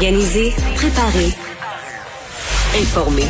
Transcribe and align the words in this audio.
Organiser, 0.00 0.52
préparer, 0.76 1.32
informer. 2.80 3.24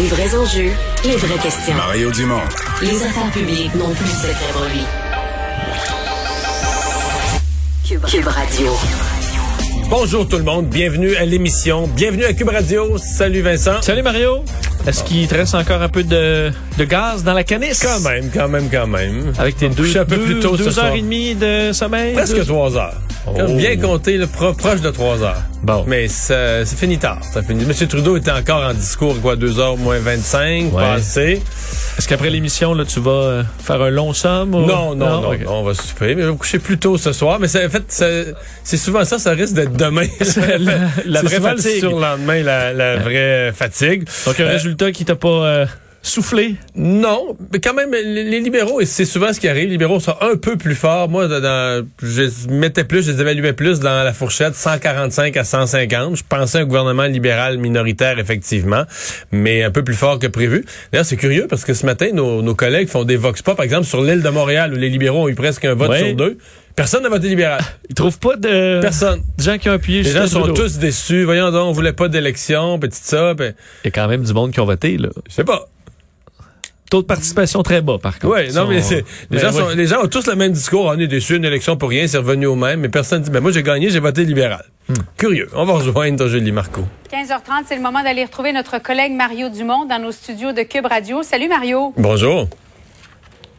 Les 0.00 0.06
vrais 0.06 0.36
enjeux, 0.38 0.70
les 1.04 1.16
vraies 1.16 1.38
questions. 1.42 1.74
Mario 1.74 2.12
Dumont. 2.12 2.38
Les 2.80 3.02
affaires 3.02 3.28
publiques 3.32 3.74
n'ont 3.74 3.90
plus 3.92 4.06
cette 4.08 4.36
rêverie. 4.36 4.86
Cube, 7.88 8.04
Cube 8.06 8.28
Radio. 8.28 8.72
Bonjour 9.90 10.28
tout 10.28 10.36
le 10.38 10.44
monde, 10.44 10.66
bienvenue 10.68 11.16
à 11.16 11.24
l'émission, 11.24 11.88
bienvenue 11.88 12.24
à 12.26 12.32
Cube 12.32 12.50
Radio. 12.50 12.96
Salut 12.98 13.40
Vincent. 13.42 13.82
Salut 13.82 14.02
Mario. 14.02 14.44
Est-ce 14.86 15.02
qu'il 15.02 15.26
te 15.26 15.34
reste 15.34 15.56
encore 15.56 15.82
un 15.82 15.88
peu 15.88 16.04
de, 16.04 16.52
de 16.78 16.84
gaz 16.84 17.24
dans 17.24 17.34
la 17.34 17.42
canisse? 17.42 17.82
Quand 17.84 17.98
même, 18.08 18.30
quand 18.32 18.46
même, 18.46 18.68
quand 18.70 18.86
même. 18.86 19.32
Avec 19.40 19.56
tes 19.56 19.70
deux, 19.70 19.96
un 19.98 20.04
peu 20.04 20.14
deux- 20.18 20.24
plus 20.24 20.38
tôt 20.38 20.56
ce 20.56 20.62
deux 20.62 20.70
soir. 20.70 20.86
heures 20.86 20.94
et 20.94 21.02
demie 21.02 21.34
de 21.34 21.72
sommeil? 21.72 22.14
Presque 22.14 22.36
Deux- 22.36 22.44
trois 22.44 22.76
heures. 22.76 22.94
Comme 23.36 23.52
Oh. 23.52 23.56
Bien 23.56 23.76
compté, 23.76 24.16
le 24.16 24.26
pro- 24.26 24.52
proche 24.52 24.80
de 24.80 24.90
trois 24.90 25.22
heures. 25.22 25.42
Bon. 25.62 25.84
Mais 25.86 26.06
ça, 26.08 26.64
ça 26.64 26.76
finit 26.76 26.98
tard. 26.98 27.18
Ça 27.32 27.42
finit. 27.42 27.64
Monsieur 27.64 27.86
Trudeau 27.88 28.16
était 28.16 28.30
encore 28.30 28.62
en 28.64 28.74
discours, 28.74 29.20
quoi, 29.20 29.34
deux 29.36 29.58
heures 29.58 29.76
moins 29.76 29.98
25, 29.98 30.72
Ouais. 30.72 30.82
passé. 30.82 31.42
Est-ce 31.98 32.06
qu'après 32.06 32.30
l'émission, 32.30 32.74
là, 32.74 32.84
tu 32.84 33.00
vas 33.00 33.10
euh, 33.10 33.42
faire 33.62 33.82
un 33.82 33.90
long 33.90 34.12
somme? 34.12 34.54
ou- 34.54 34.66
Non, 34.66 34.94
non, 34.94 35.20
non, 35.22 35.32
on 35.48 35.62
va 35.64 35.74
souper, 35.74 36.14
mais 36.14 36.22
je 36.22 36.26
vais 36.26 36.32
me 36.32 36.38
coucher 36.38 36.58
plus 36.60 36.78
tôt 36.78 36.96
ce 36.96 37.12
soir. 37.12 37.38
Mais 37.40 37.48
ça, 37.48 37.60
en 37.66 37.68
fait, 37.68 38.34
c'est 38.62 38.76
souvent 38.76 39.04
ça, 39.04 39.18
ça 39.18 39.30
risque 39.32 39.54
d'être 39.54 39.72
demain. 39.76 40.06
la- 40.58 40.74
la 41.04 41.20
C'est 41.20 41.38
vraie 41.38 41.54
le 41.54 41.56
fatigue. 41.60 41.80
surlendemain, 41.80 42.42
la, 42.42 42.72
la 42.72 42.96
vraie 42.98 43.52
fatigue. 43.52 44.04
Donc, 44.26 44.38
un 44.40 44.44
Euh, 44.44 44.52
résultat 44.52 44.92
qui 44.92 45.04
t'a 45.04 45.16
pas 45.16 45.28
euh, 45.28 45.66
soufflé? 46.02 46.54
Non, 46.74 47.36
mais 47.52 47.60
quand 47.60 47.74
même, 47.74 47.92
les, 47.92 48.40
libéraux, 48.40 48.80
et 48.80 48.86
c'est 48.86 49.04
souvent 49.04 49.32
ce 49.32 49.40
qui 49.40 49.48
arrive, 49.48 49.64
les 49.64 49.70
libéraux 49.72 50.00
sont 50.00 50.14
un 50.20 50.36
peu 50.36 50.56
plus 50.56 50.74
forts. 50.74 51.08
Moi, 51.08 51.28
dans, 51.28 51.86
je 52.02 52.22
les 52.22 52.30
mettais 52.54 52.84
plus, 52.84 53.02
je 53.06 53.12
les 53.12 53.20
évaluais 53.20 53.52
plus 53.52 53.80
dans 53.80 54.04
la 54.04 54.12
fourchette 54.12 54.54
145 54.54 55.36
à 55.36 55.44
150. 55.44 56.16
Je 56.16 56.22
pensais 56.28 56.58
un 56.58 56.64
gouvernement 56.64 57.04
libéral 57.04 57.58
minoritaire, 57.58 58.18
effectivement, 58.18 58.84
mais 59.32 59.62
un 59.64 59.70
peu 59.70 59.82
plus 59.84 59.94
fort 59.94 60.18
que 60.18 60.26
prévu. 60.26 60.64
D'ailleurs, 60.92 61.06
c'est 61.06 61.16
curieux 61.16 61.46
parce 61.48 61.64
que 61.64 61.74
ce 61.74 61.84
matin, 61.84 62.08
nos, 62.12 62.42
nos 62.42 62.54
collègues 62.54 62.88
font 62.88 63.04
des 63.04 63.16
vox 63.16 63.42
pop, 63.42 63.56
par 63.56 63.64
exemple, 63.64 63.86
sur 63.86 64.02
l'île 64.02 64.22
de 64.22 64.28
Montréal, 64.30 64.72
où 64.72 64.76
les 64.76 64.88
libéraux 64.88 65.24
ont 65.24 65.28
eu 65.28 65.34
presque 65.34 65.64
un 65.64 65.74
vote 65.74 65.90
Ouais. 65.90 66.06
sur 66.08 66.14
deux. 66.16 66.38
Personne 66.76 67.02
n'a 67.02 67.08
voté 67.08 67.28
libéral. 67.28 67.60
Ils 67.88 67.94
trouvent 67.96 68.20
pas 68.20 68.36
de 68.36 68.80
Personne. 68.80 69.20
de 69.36 69.42
gens 69.42 69.58
qui 69.58 69.68
ont 69.68 69.72
appuyé 69.72 70.02
Les 70.02 70.10
gens 70.12 70.28
sont 70.28 70.40
Trudeau. 70.42 70.54
tous 70.62 70.78
déçus. 70.78 71.24
Voyons 71.24 71.50
donc, 71.50 71.66
on 71.68 71.72
voulait 71.72 71.92
pas 71.92 72.06
d'élection, 72.08 72.78
petit 72.78 73.00
ça. 73.02 73.34
Il 73.40 73.54
y 73.84 73.88
a 73.88 73.90
quand 73.90 74.06
même 74.06 74.22
du 74.22 74.32
monde 74.32 74.52
qui 74.52 74.60
ont 74.60 74.64
voté, 74.64 74.96
là. 74.96 75.08
je 75.28 75.34
sais 75.34 75.42
pas. 75.44 75.66
Taux 76.90 77.02
de 77.02 77.06
participation 77.06 77.62
très 77.62 77.82
bas, 77.82 77.98
par 77.98 78.18
contre. 78.18 78.34
Oui, 78.34 78.46
non, 78.48 78.62
Sont- 78.62 78.68
mais 78.68 78.80
c'est, 78.80 79.04
les, 79.30 79.38
Ben 79.38 79.40
gens 79.40 79.52
sont- 79.52 79.68
les 79.76 79.86
gens 79.86 80.02
ont 80.02 80.08
tous 80.08 80.26
le 80.26 80.34
même 80.36 80.52
discours. 80.52 80.86
On 80.86 80.98
est 80.98 81.06
déçus, 81.06 81.36
une 81.36 81.44
élection 81.44 81.76
pour 81.76 81.90
rien, 81.90 82.06
c'est 82.06 82.16
revenu 82.18 82.46
au 82.46 82.54
même. 82.56 82.80
Mais 82.80 82.88
personne 82.88 83.20
dit, 83.22 83.30
ben 83.30 83.40
moi 83.40 83.50
j'ai 83.52 83.62
gagné, 83.62 83.90
j'ai 83.90 84.00
voté 84.00 84.24
libéral. 84.24 84.64
Hmm. 84.88 84.94
Curieux. 85.18 85.48
On 85.54 85.64
va 85.66 85.74
rejoindre 85.74 86.26
Julie 86.28 86.50
Marco. 86.52 86.80
15h30, 87.12 87.64
c'est 87.68 87.76
le 87.76 87.82
moment 87.82 88.02
d'aller 88.02 88.24
retrouver 88.24 88.52
notre 88.54 88.78
collègue 88.82 89.12
Mario 89.12 89.50
Dumont 89.50 89.84
dans 89.84 89.98
nos 89.98 90.12
studios 90.12 90.52
de 90.52 90.62
Cube 90.62 90.86
Radio. 90.86 91.22
Salut 91.22 91.48
Mario. 91.48 91.92
Bonjour. 91.98 92.48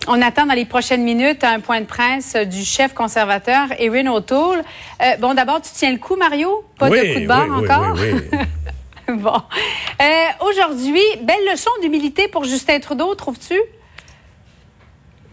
On 0.08 0.20
attend 0.24 0.48
dans 0.48 0.54
les 0.56 0.66
prochaines 0.66 1.04
minutes 1.04 1.44
un 1.44 1.60
point 1.60 1.82
de 1.82 1.86
presse 1.86 2.36
du 2.50 2.64
chef 2.64 2.94
conservateur 2.96 3.68
Erin 3.78 4.08
O'Toole. 4.08 4.60
Euh, 5.04 5.18
bon, 5.20 5.36
d'abord, 5.36 5.62
tu 5.62 5.70
tiens 5.76 5.92
le 5.92 6.00
coup, 6.00 6.16
Mario? 6.16 6.64
Pas 6.80 6.90
Oui, 6.90 7.00
de 7.10 7.14
coup 7.14 7.20
de 7.20 7.28
barre 7.28 7.46
oui, 7.48 7.56
oui, 7.60 7.70
encore? 7.70 7.96
oui, 7.96 8.08
oui. 8.32 8.38
bon. 9.18 9.34
Euh, 10.02 10.48
Aujourd'hui, 10.48 11.02
belle 11.22 11.52
leçon 11.52 11.70
d'humilité 11.82 12.28
pour 12.28 12.44
Justin 12.44 12.80
Trudeau, 12.80 13.16
trouves-tu? 13.16 13.60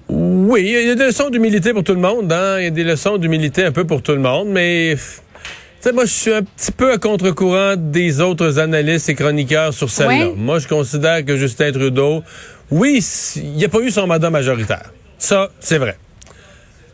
Oui, 0.08 0.62
il 0.62 0.86
y 0.86 0.90
a 0.90 0.94
des 0.94 1.06
leçons 1.06 1.30
d'humilité 1.30 1.72
pour 1.72 1.84
tout 1.84 1.94
le 1.94 2.00
monde. 2.00 2.32
Hein? 2.32 2.58
Il 2.58 2.64
y 2.64 2.68
a 2.68 2.70
des 2.70 2.84
leçons 2.84 3.18
d'humilité 3.18 3.64
un 3.64 3.72
peu 3.72 3.84
pour 3.84 4.02
tout 4.02 4.12
le 4.12 4.20
monde, 4.20 4.48
mais 4.48 4.92
pff, 4.92 5.20
tu 5.42 5.42
sais, 5.80 5.92
moi, 5.92 6.04
je 6.04 6.12
suis 6.12 6.32
un 6.32 6.42
petit 6.42 6.72
peu 6.72 6.92
à 6.92 6.98
contre-courant 6.98 7.74
des 7.76 8.20
autres 8.20 8.58
analystes 8.58 9.08
et 9.08 9.14
chroniqueurs 9.14 9.74
sur 9.74 9.90
celle-là. 9.90 10.28
Oui. 10.28 10.34
Moi, 10.36 10.58
je 10.58 10.68
considère 10.68 11.24
que 11.24 11.36
Justin 11.36 11.72
Trudeau, 11.72 12.22
oui, 12.70 13.04
il 13.36 13.58
n'a 13.58 13.68
pas 13.68 13.80
eu 13.80 13.90
son 13.90 14.06
mandat 14.06 14.30
majoritaire. 14.30 14.92
Ça, 15.18 15.50
c'est 15.60 15.78
vrai. 15.78 15.96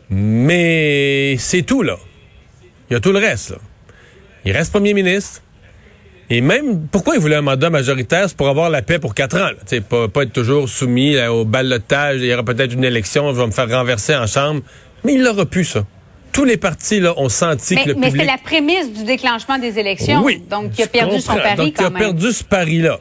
Mais 0.09 1.35
c'est 1.37 1.61
tout, 1.61 1.83
là. 1.83 1.97
Il 2.89 2.93
y 2.93 2.95
a 2.95 2.99
tout 2.99 3.11
le 3.11 3.19
reste, 3.19 3.51
là. 3.51 3.57
Il 4.45 4.51
reste 4.51 4.71
premier 4.71 4.93
ministre. 4.93 5.42
Et 6.35 6.41
même, 6.41 6.87
pourquoi 6.91 7.13
il 7.13 7.21
voulait 7.21 7.35
un 7.35 7.43
mandat 7.43 7.69
majoritaire? 7.69 8.27
C'est 8.27 8.35
pour 8.35 8.49
avoir 8.49 8.71
la 8.71 8.81
paix 8.81 8.97
pour 8.97 9.13
quatre 9.13 9.37
ans. 9.37 9.51
Là. 9.51 9.81
Pas, 9.87 10.07
pas 10.07 10.23
être 10.23 10.33
toujours 10.33 10.67
soumis 10.67 11.13
là, 11.13 11.31
au 11.31 11.45
balotage. 11.45 12.21
Il 12.21 12.25
y 12.25 12.33
aura 12.33 12.41
peut-être 12.41 12.73
une 12.73 12.83
élection, 12.83 13.31
je 13.35 13.39
vais 13.39 13.45
me 13.45 13.51
faire 13.51 13.69
renverser 13.69 14.15
en 14.15 14.25
chambre. 14.25 14.61
Mais 15.03 15.13
il 15.13 15.21
l'aura 15.23 15.45
pu, 15.45 15.63
ça. 15.63 15.85
Tous 16.31 16.43
les 16.43 16.57
partis 16.57 16.99
là, 16.99 17.13
ont 17.17 17.29
senti 17.29 17.75
Mais, 17.75 17.83
que 17.83 17.89
le 17.89 17.95
mais 17.97 18.07
public... 18.07 18.21
c'est 18.23 18.31
la 18.31 18.39
prémisse 18.39 18.91
du 18.91 19.03
déclenchement 19.03 19.59
des 19.59 19.77
élections. 19.77 20.23
Oui. 20.23 20.41
Donc, 20.49 20.71
il 20.75 20.83
a 20.83 20.87
perdu 20.87 21.21
son 21.21 21.35
pari 21.35 21.55
Donc, 21.55 21.73
quand 21.77 21.83
il 21.83 21.85
a 21.85 21.89
même. 21.91 21.99
perdu 21.99 22.31
ce 22.31 22.43
pari-là, 22.43 22.99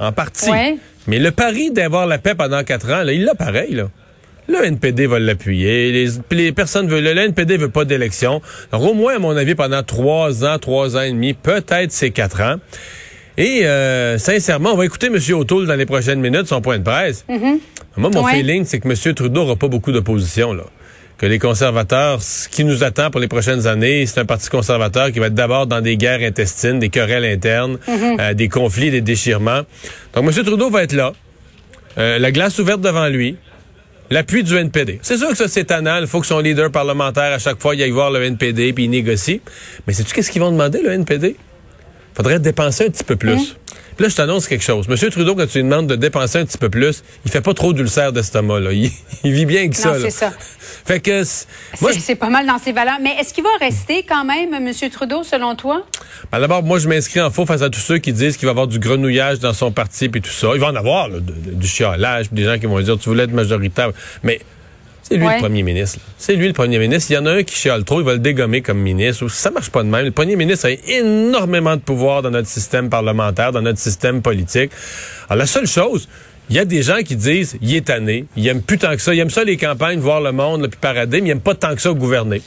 en 0.00 0.10
partie. 0.10 0.50
Ouais. 0.50 0.76
Mais 1.06 1.20
le 1.20 1.30
pari 1.30 1.70
d'avoir 1.70 2.08
la 2.08 2.18
paix 2.18 2.34
pendant 2.34 2.64
quatre 2.64 2.90
ans, 2.90 3.04
là, 3.04 3.12
il 3.12 3.22
l'a 3.22 3.36
pareil, 3.36 3.74
là. 3.74 3.90
Le 4.48 4.64
NPD 4.64 5.06
va 5.06 5.18
l'appuyer. 5.18 6.08
Les, 6.30 6.52
personnes 6.52 6.88
veulent. 6.88 7.04
Le 7.04 7.16
NPD 7.16 7.56
veut 7.56 7.68
pas 7.68 7.84
d'élection. 7.84 8.42
Donc, 8.72 8.82
au 8.82 8.92
moins, 8.94 9.16
à 9.16 9.18
mon 9.18 9.36
avis, 9.36 9.54
pendant 9.54 9.82
trois 9.82 10.44
ans, 10.44 10.58
trois 10.58 10.96
ans 10.96 11.02
et 11.02 11.10
demi, 11.12 11.32
peut-être 11.34 11.92
c'est 11.92 12.10
quatre 12.10 12.40
ans. 12.40 12.56
Et 13.38 13.64
euh, 13.64 14.18
sincèrement, 14.18 14.72
on 14.72 14.76
va 14.76 14.84
écouter 14.84 15.06
M. 15.06 15.16
O'Toole 15.34 15.66
dans 15.66 15.74
les 15.74 15.86
prochaines 15.86 16.20
minutes, 16.20 16.48
son 16.48 16.60
point 16.60 16.78
de 16.78 16.82
presse. 16.84 17.24
Moi, 17.96 18.10
mon 18.10 18.24
Ouais. 18.24 18.34
feeling, 18.34 18.64
c'est 18.64 18.80
que 18.80 18.88
M. 18.88 19.14
Trudeau 19.14 19.42
n'aura 19.42 19.56
pas 19.56 19.68
beaucoup 19.68 19.92
d'opposition, 19.92 20.52
là. 20.52 20.64
Que 21.18 21.26
les 21.26 21.38
conservateurs, 21.38 22.20
ce 22.20 22.48
qui 22.48 22.64
nous 22.64 22.82
attend 22.82 23.10
pour 23.10 23.20
les 23.20 23.28
prochaines 23.28 23.68
années, 23.68 24.06
c'est 24.06 24.18
un 24.18 24.24
parti 24.24 24.48
conservateur 24.50 25.12
qui 25.12 25.20
va 25.20 25.26
être 25.28 25.34
d'abord 25.34 25.68
dans 25.68 25.80
des 25.80 25.96
guerres 25.96 26.20
intestines, 26.26 26.80
des 26.80 26.88
querelles 26.88 27.24
internes, 27.24 27.78
euh, 27.88 28.34
des 28.34 28.48
conflits, 28.48 28.90
des 28.90 29.02
déchirements. 29.02 29.60
Donc, 30.14 30.24
M. 30.26 30.44
Trudeau 30.44 30.68
va 30.68 30.82
être 30.82 30.92
là. 30.94 31.12
Euh, 31.98 32.18
la 32.18 32.32
glace 32.32 32.58
ouverte 32.58 32.80
devant 32.80 33.06
lui. 33.08 33.36
L'appui 34.10 34.42
du 34.42 34.56
NPD. 34.56 34.98
C'est 35.02 35.16
sûr 35.16 35.30
que 35.30 35.36
ça, 35.36 35.48
c'est 35.48 35.64
tannant. 35.64 35.98
Il 36.00 36.06
faut 36.06 36.20
que 36.20 36.26
son 36.26 36.38
leader 36.40 36.70
parlementaire, 36.70 37.32
à 37.32 37.38
chaque 37.38 37.60
fois, 37.60 37.74
il 37.74 37.82
aille 37.82 37.90
voir 37.90 38.10
le 38.10 38.22
NPD 38.22 38.72
puis 38.72 38.84
il 38.84 38.90
négocie. 38.90 39.40
Mais 39.86 39.92
sais-tu 39.94 40.14
qu'est-ce 40.14 40.30
qu'ils 40.30 40.42
vont 40.42 40.52
demander, 40.52 40.82
le 40.82 40.90
NPD? 40.90 41.36
Faudrait 42.14 42.38
dépenser 42.38 42.86
un 42.86 42.90
petit 42.90 43.04
peu 43.04 43.16
plus. 43.16 43.56
Puis 43.96 44.04
là, 44.04 44.08
je 44.08 44.16
t'annonce 44.16 44.46
quelque 44.46 44.64
chose. 44.64 44.88
Monsieur 44.88 45.10
Trudeau, 45.10 45.34
quand 45.34 45.46
tu 45.46 45.58
lui 45.58 45.64
demandes 45.64 45.86
de 45.86 45.96
dépenser 45.96 46.38
un 46.38 46.44
petit 46.46 46.58
peu 46.58 46.68
plus, 46.70 47.02
il 47.24 47.30
fait 47.30 47.40
pas 47.40 47.54
trop 47.54 47.72
d'ulcère 47.72 48.12
d'estomac, 48.12 48.60
là. 48.60 48.72
Il, 48.72 48.90
il 49.24 49.32
vit 49.32 49.46
bien 49.46 49.60
avec 49.60 49.74
ça, 49.74 49.88
Non, 49.88 49.94
là. 49.94 50.00
c'est 50.02 50.10
ça. 50.10 50.32
Fait 50.84 50.98
que, 51.00 51.22
c'est- 51.22 51.46
moi, 51.80 51.92
C'est 51.92 52.16
pas 52.16 52.28
mal 52.30 52.44
dans 52.46 52.58
ses 52.58 52.72
valeurs. 52.72 52.98
Mais 53.00 53.14
est-ce 53.20 53.32
qu'il 53.32 53.44
va 53.44 53.50
rester 53.60 54.04
quand 54.08 54.24
même, 54.24 54.52
M. 54.54 54.72
Trudeau, 54.90 55.22
selon 55.22 55.54
toi? 55.54 55.86
Ben, 56.32 56.40
D'abord, 56.40 56.62
moi, 56.64 56.78
je 56.80 56.88
m'inscris 56.88 57.20
en 57.20 57.30
faux 57.30 57.46
face 57.46 57.62
à 57.62 57.70
tous 57.70 57.78
ceux 57.80 57.98
qui 57.98 58.12
disent 58.12 58.36
qu'il 58.36 58.46
va 58.46 58.50
y 58.50 58.54
avoir 58.54 58.66
du 58.66 58.78
grenouillage 58.80 59.38
dans 59.38 59.52
son 59.52 59.70
parti 59.70 60.08
puis 60.08 60.20
tout 60.20 60.30
ça. 60.30 60.48
Il 60.54 60.60
va 60.60 60.68
en 60.68 60.74
avoir, 60.74 61.08
là, 61.08 61.18
du 61.20 61.66
chiolage, 61.68 62.26
puis 62.26 62.36
des 62.36 62.44
gens 62.44 62.58
qui 62.58 62.66
vont 62.66 62.80
dire 62.80 62.98
tu 62.98 63.08
voulais 63.10 63.24
être 63.24 63.32
majoritaire. 63.32 63.90
Mais 64.24 64.40
C'est 65.12 65.18
lui 65.18 65.26
Ouais. 65.26 65.34
le 65.36 65.40
premier 65.40 65.62
ministre. 65.62 65.98
C'est 66.18 66.34
lui 66.36 66.46
le 66.46 66.52
premier 66.52 66.78
ministre. 66.78 67.10
Il 67.10 67.14
y 67.14 67.18
en 67.18 67.26
a 67.26 67.32
un 67.32 67.42
qui 67.42 67.54
chiale 67.54 67.84
trop, 67.84 68.00
il 68.00 68.04
va 68.06 68.12
le 68.14 68.18
dégommer 68.18 68.62
comme 68.62 68.78
ministre. 68.78 69.28
Ça 69.28 69.50
marche 69.50 69.70
pas 69.70 69.82
de 69.82 69.88
même. 69.88 70.04
Le 70.04 70.10
premier 70.10 70.36
ministre 70.36 70.66
a 70.68 70.70
énormément 70.90 71.76
de 71.76 71.80
pouvoir 71.82 72.22
dans 72.22 72.30
notre 72.30 72.48
système 72.48 72.88
parlementaire, 72.90 73.52
dans 73.52 73.62
notre 73.62 73.78
système 73.78 74.22
politique. 74.22 74.70
Alors, 75.28 75.38
la 75.40 75.46
seule 75.46 75.66
chose, 75.66 76.08
il 76.50 76.56
y 76.56 76.58
a 76.58 76.64
des 76.64 76.82
gens 76.82 76.98
qui 77.04 77.16
disent, 77.16 77.56
il 77.62 77.74
est 77.76 77.86
tanné, 77.86 78.24
il 78.36 78.46
aime 78.48 78.62
plus 78.62 78.78
tant 78.78 78.90
que 78.96 79.02
ça, 79.02 79.14
il 79.14 79.20
aime 79.20 79.30
ça 79.30 79.44
les 79.44 79.56
campagnes, 79.56 79.98
voir 80.00 80.20
le 80.20 80.32
monde, 80.32 80.62
là, 80.62 80.68
puis 80.68 80.78
parader, 80.80 81.20
mais 81.20 81.28
il 81.28 81.32
aime 81.32 81.40
pas 81.40 81.54
tant 81.54 81.74
que 81.74 81.80
ça 81.82 81.90
gouverner. 81.92 82.42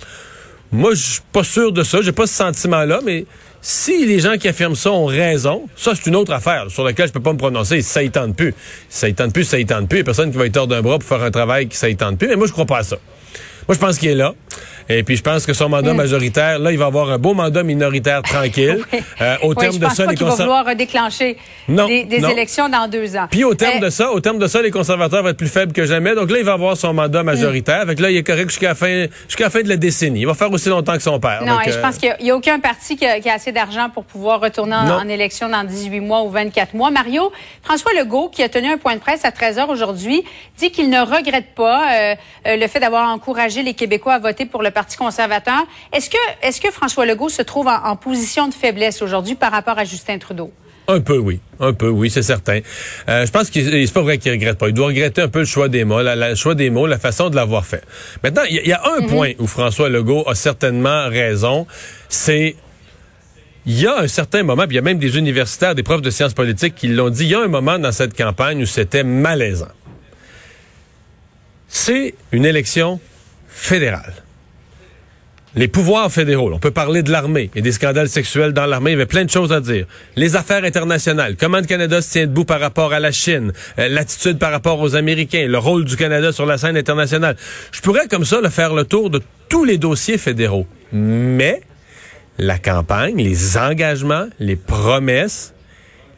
Moi, 0.72 0.92
je 0.96 1.02
suis 1.02 1.22
pas 1.32 1.44
sûr 1.44 1.72
de 1.72 1.84
ça, 1.84 2.02
j'ai 2.02 2.12
pas 2.12 2.28
ce 2.28 2.34
sentiment-là, 2.34 3.00
mais 3.06 3.26
si 3.68 4.06
les 4.06 4.20
gens 4.20 4.38
qui 4.38 4.48
affirment 4.48 4.76
ça 4.76 4.92
ont 4.92 5.08
raison, 5.08 5.68
ça 5.76 5.94
c'est 5.96 6.06
une 6.06 6.16
autre 6.16 6.32
affaire 6.32 6.66
sur 6.70 6.84
laquelle 6.84 7.08
je 7.08 7.14
peux 7.14 7.20
pas 7.20 7.34
me 7.34 7.38
prononcer. 7.40 7.82
Ça 7.82 8.04
y 8.04 8.12
tente 8.12 8.36
plus. 8.36 8.54
Ça 8.90 9.10
y 9.10 9.16
tente 9.16 9.34
plus, 9.34 9.44
ça 9.44 9.58
y 9.58 9.66
tente 9.66 9.90
plus. 9.90 9.98
Il 9.98 10.00
y 10.00 10.02
a 10.02 10.06
personne 10.06 10.32
qui 10.32 10.38
va 10.38 10.46
être 10.46 10.54
tordre 10.54 10.76
d'un 10.76 10.84
bras 10.84 11.00
pour 11.00 11.10
faire 11.10 11.24
un 11.24 11.32
travail 11.32 11.68
qui 11.68 11.76
ça 11.76 11.90
y 11.90 11.96
tente 11.96 12.20
plus. 12.20 12.28
Mais 12.28 12.36
moi, 12.36 12.46
je 12.46 12.52
crois 12.52 12.68
pas 12.68 12.78
à 12.78 12.84
ça. 12.84 12.98
Moi, 13.68 13.74
je 13.74 13.80
pense 13.80 13.98
qu'il 13.98 14.10
est 14.10 14.16
là. 14.16 14.36
Et 14.90 15.04
puis, 15.04 15.16
je 15.16 15.24
pense 15.24 15.46
que 15.46 15.54
son 15.54 15.70
mandat 15.70 15.94
Hmm. 15.94 15.98
majoritaire, 15.98 16.60
là, 16.60 16.72
il 16.72 16.78
va 16.78 16.86
avoir 16.86 17.10
un 17.10 17.18
beau 17.18 17.34
mandat 17.34 17.64
minoritaire 17.64 18.22
tranquille. 18.24 18.80
Euh, 19.22 19.36
au 19.44 19.50
Oui, 19.50 19.56
terme 19.56 19.74
je 19.74 19.80
de 19.80 19.90
ça, 19.90 20.06
pas 20.06 20.12
les 20.12 20.18
qu'il 20.18 20.26
va 20.28 20.36
vouloir 20.36 20.66
redéclencher 20.66 21.38
Non, 21.68 21.88
des, 21.88 22.04
des 22.04 22.20
non. 22.20 22.30
élections 22.30 22.70
dans 22.70 22.88
deux 22.88 23.16
ans. 23.16 23.28
Puis 23.30 23.44
au 23.44 23.54
terme 23.56 23.78
Euh, 23.78 23.86
de 23.86 23.90
ça, 23.90 24.12
au 24.12 24.20
terme 24.20 24.38
de 24.40 24.48
ça, 24.48 24.62
les 24.62 24.72
conservateurs 24.72 25.24
vont 25.24 25.30
être 25.30 25.38
plus 25.38 25.48
faibles 25.48 25.74
que 25.74 25.86
jamais. 25.86 26.14
Donc 26.16 26.30
là, 26.32 26.38
il 26.40 26.46
va 26.46 26.54
avoir 26.54 26.78
son 26.78 26.94
mandat 26.94 27.24
majoritaire. 27.24 27.86
Fait 27.88 27.96
que 27.96 28.02
là, 28.02 28.12
il 28.12 28.18
est 28.18 28.24
correct 28.24 28.50
jusqu'à 28.50 28.70
la 28.70 28.76
fin, 28.76 29.06
jusqu'à 29.28 29.50
fin 29.50 29.62
de 29.62 29.70
la 29.70 29.78
décennie. 29.78 30.22
Il 30.22 30.28
va 30.28 30.34
faire 30.34 30.52
aussi 30.52 30.70
longtemps 30.70 30.96
que 30.96 31.02
son 31.04 31.20
père. 31.20 31.44
Non, 31.46 31.54
Donc, 31.56 31.68
et 31.68 31.72
je 31.72 31.78
euh, 31.78 31.82
pense 31.82 31.98
qu'il 31.98 32.16
n'y 32.22 32.32
a, 32.32 32.36
aucun 32.36 32.60
parti 32.60 32.96
qui 32.96 33.06
a, 33.06 33.20
qui 33.20 33.30
a 33.30 33.34
assez 33.34 33.52
d'argent 33.52 33.90
pour 33.94 34.04
pouvoir 34.04 34.40
retourner 34.42 34.76
en, 34.76 34.90
en 35.02 35.08
élection 35.10 35.50
dans 35.50 35.64
18 35.64 36.00
mois 36.02 36.22
ou 36.24 36.30
24 36.30 36.74
mois. 36.74 36.92
Mario, 36.92 37.32
François 37.64 37.92
Legault, 37.98 38.30
qui 38.30 38.44
a 38.44 38.50
tenu 38.50 38.72
un 38.72 38.78
point 38.78 38.96
de 38.96 39.00
presse 39.02 39.26
à 39.26 39.32
13 39.32 39.60
heures 39.60 39.70
aujourd'hui, 39.70 40.24
dit 40.58 40.72
qu'il 40.72 40.90
ne 40.90 41.00
regrette 41.00 41.56
pas 41.56 41.84
euh, 41.94 42.16
euh, 42.48 42.56
le 42.58 42.68
fait 42.68 42.80
d'avoir 42.80 43.10
encouragé 43.10 43.64
les 43.64 43.74
Québécois 43.74 44.14
à 44.14 44.20
voter 44.20 44.46
pour 44.46 44.62
le 44.62 44.72
Parti 44.76 44.98
conservateur. 44.98 45.64
Est-ce 45.92 46.10
que, 46.12 46.18
est-ce 46.44 46.62
que 46.62 46.70
François 46.70 47.06
Legault 47.08 47.30
se 47.30 47.42
trouve 47.42 47.68
en, 47.68 47.84
en 47.84 47.96
position 47.96 48.48
de 48.48 48.54
faiblesse 48.54 49.02
aujourd'hui 49.02 49.34
par 49.34 49.52
rapport 49.52 49.80
à 49.80 49.86
Justin 49.86 50.20
Trudeau? 50.20 50.52
Un 50.88 51.00
peu, 51.02 51.18
oui. 51.18 51.40
Un 51.60 51.74
peu, 51.74 51.88
oui, 51.90 52.12
c'est 52.12 52.22
certain. 52.22 52.60
Euh, 53.10 53.26
je 53.26 53.32
pense 53.32 53.50
que 53.50 53.60
c'est 53.64 53.92
pas 53.94 54.02
vrai 54.02 54.20
qu'il 54.20 54.32
regrette 54.34 54.60
pas. 54.60 54.68
Il 54.68 54.74
doit 54.76 54.88
regretter 54.88 55.22
un 55.24 55.30
peu 55.30 55.40
le 55.40 55.46
choix 55.46 55.68
des 55.70 55.84
mots, 55.84 56.04
la- 56.04 56.16
la- 56.16 56.30
le 56.30 56.36
choix 56.36 56.54
des 56.54 56.70
mots, 56.70 56.86
la 56.86 57.00
façon 57.00 57.32
de 57.32 57.36
l'avoir 57.36 57.66
fait. 57.66 57.84
Maintenant, 58.24 58.44
il 58.48 58.58
y, 58.58 58.60
a- 58.60 58.62
il 58.62 58.68
y 58.68 58.74
a 58.74 58.84
un 58.98 59.02
point 59.08 59.32
où 59.40 59.48
François 59.48 59.90
Legault 59.90 60.24
a 60.30 60.36
certainement 60.36 61.08
raison. 61.10 61.66
C'est 62.08 62.56
il 63.66 63.82
y 63.82 63.88
a 63.88 63.98
un 63.98 64.08
certain 64.08 64.44
moment, 64.44 64.64
puis 64.68 64.74
il 64.74 64.76
y 64.76 64.80
a 64.80 64.84
même 64.84 65.00
des 65.00 65.18
universitaires, 65.18 65.74
des 65.74 65.82
profs 65.82 66.04
de 66.04 66.12
sciences 66.12 66.36
politiques 66.36 66.76
qui 66.76 66.88
l'ont 66.90 67.10
dit, 67.10 67.24
il 67.24 67.32
y 67.32 67.36
a 67.36 67.40
un 67.42 67.48
moment 67.48 67.80
dans 67.80 67.92
cette 67.92 68.16
campagne 68.16 68.62
où 68.62 68.68
c'était 68.68 69.04
malaisant. 69.04 69.72
C'est 71.68 72.14
une 72.32 72.46
élection 72.46 73.00
fédérale. 73.48 74.14
Les 75.58 75.70
pouvoirs 75.70 76.12
fédéraux. 76.12 76.52
On 76.54 76.60
peut 76.60 76.72
parler 76.72 77.02
de 77.02 77.12
l'armée 77.12 77.50
et 77.56 77.62
des 77.62 77.72
scandales 77.72 78.10
sexuels 78.10 78.52
dans 78.52 78.66
l'armée. 78.66 78.92
Il 78.92 78.94
y 78.94 78.98
avait 78.98 79.06
plein 79.06 79.24
de 79.24 79.30
choses 79.30 79.54
à 79.54 79.62
dire. 79.62 79.86
Les 80.18 80.36
affaires 80.36 80.66
internationales. 80.66 81.38
Comment 81.40 81.60
le 81.60 81.66
Canada 81.66 82.02
se 82.02 82.12
tient 82.12 82.26
debout 82.26 82.44
par 82.44 82.60
rapport 82.60 82.92
à 82.92 83.00
la 83.00 83.14
Chine. 83.14 83.54
Euh, 83.80 83.88
L'attitude 83.88 84.38
par 84.38 84.52
rapport 84.52 84.82
aux 84.82 84.98
Américains. 84.98 85.48
Le 85.48 85.58
rôle 85.58 85.86
du 85.86 85.96
Canada 85.96 86.34
sur 86.34 86.46
la 86.46 86.58
scène 86.58 86.76
internationale. 86.76 87.38
Je 87.72 87.80
pourrais 87.80 88.08
comme 88.10 88.26
ça 88.26 88.42
le 88.42 88.50
faire 88.50 88.74
le 88.74 88.84
tour 88.84 89.10
de 89.10 89.22
tous 89.48 89.64
les 89.64 89.78
dossiers 89.78 90.18
fédéraux. 90.18 90.68
Mais 90.92 91.62
la 92.38 92.58
campagne, 92.58 93.16
les 93.16 93.58
engagements, 93.58 94.28
les 94.40 94.58
promesses, 94.58 95.54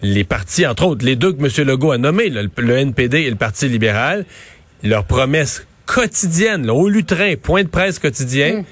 les 0.01 0.23
partis, 0.23 0.65
entre 0.65 0.87
autres, 0.87 1.05
les 1.05 1.15
deux 1.15 1.33
que 1.33 1.39
M. 1.43 1.67
Legault 1.67 1.91
a 1.91 1.99
nommés, 1.99 2.29
le, 2.29 2.77
NPD 2.77 3.19
et 3.19 3.29
le 3.29 3.35
Parti 3.35 3.67
libéral, 3.67 4.25
leurs 4.83 5.05
promesses 5.05 5.67
quotidiennes, 5.85 6.65
là, 6.65 6.73
au 6.73 6.89
lutrin, 6.89 7.35
point 7.41 7.63
de 7.63 7.69
presse 7.69 7.99
quotidien, 7.99 8.63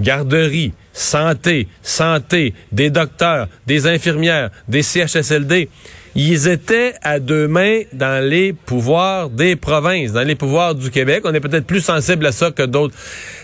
garderie, 0.00 0.72
santé, 0.92 1.68
santé, 1.82 2.54
des 2.72 2.90
docteurs, 2.90 3.48
des 3.66 3.86
infirmières, 3.86 4.50
des 4.68 4.82
CHSLD, 4.82 5.68
ils 6.14 6.48
étaient 6.48 6.94
à 7.02 7.20
deux 7.20 7.46
mains 7.46 7.82
dans 7.92 8.24
les 8.24 8.52
pouvoirs 8.52 9.30
des 9.30 9.54
provinces, 9.54 10.12
dans 10.12 10.22
les 10.22 10.34
pouvoirs 10.34 10.74
du 10.74 10.90
Québec. 10.90 11.22
On 11.24 11.32
est 11.32 11.40
peut-être 11.40 11.66
plus 11.66 11.80
sensible 11.80 12.26
à 12.26 12.32
ça 12.32 12.50
que 12.50 12.64
d'autres. 12.64 12.94